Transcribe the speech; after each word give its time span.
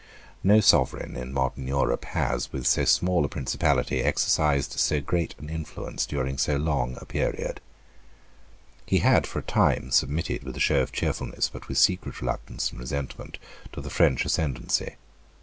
No 0.43 0.61
sovereign 0.61 1.15
in 1.15 1.31
modern 1.31 1.67
Europe 1.67 2.05
has, 2.05 2.51
with 2.51 2.65
so 2.65 2.85
small 2.85 3.23
a 3.23 3.27
principality, 3.29 4.01
exercised 4.01 4.79
so 4.79 4.99
great 4.99 5.35
an 5.37 5.47
influence 5.47 6.07
during 6.07 6.39
so 6.39 6.55
long 6.57 6.97
a 6.99 7.05
period. 7.05 7.61
He 8.87 8.97
had 9.01 9.27
for 9.27 9.37
a 9.37 9.43
time 9.43 9.91
submitted, 9.91 10.43
with 10.43 10.57
a 10.57 10.59
show 10.59 10.81
of 10.81 10.91
cheerfulness, 10.91 11.49
but 11.49 11.67
with 11.67 11.77
secret 11.77 12.19
reluctance 12.19 12.71
and 12.71 12.79
resentment, 12.79 13.37
to 13.73 13.79
the 13.79 13.91
French 13.91 14.25
ascendency. 14.25 14.95